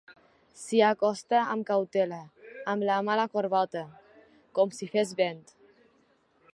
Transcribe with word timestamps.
S'hi 0.59 0.79
acosta 0.85 1.41
amb 1.55 1.67
cautela, 1.67 2.19
amb 2.73 2.87
la 2.89 2.97
mà 3.09 3.15
a 3.17 3.19
la 3.21 3.27
corbata, 3.35 3.85
com 4.61 4.75
si 4.79 4.93
fes 4.97 5.17
vent. 5.23 5.47